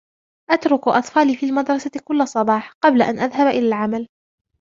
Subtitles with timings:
[0.49, 4.07] أترك أطفالي في المدرسة كل صباح قبل أن أذهب إلى العمل